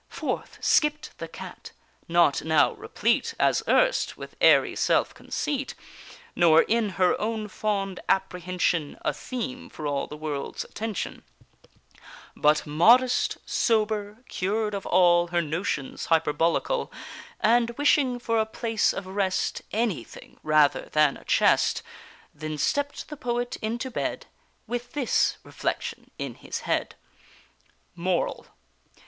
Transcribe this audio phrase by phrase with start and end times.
[0.09, 1.73] Forth skipp'd the cat,
[2.07, 5.75] not now replete As erst with airy self conceit,
[6.35, 11.23] Nor in her own fond apprehension A theme for all the world's attention,
[12.35, 16.91] But modest, sober, cured of all Her notions hyperbolical,
[17.39, 21.83] And wishing for a place of rest Any thing rather than a chest.
[22.33, 24.25] Then stepp'd the poet into bed
[24.65, 26.95] With this reflection in his head:
[27.95, 28.47] MORAL.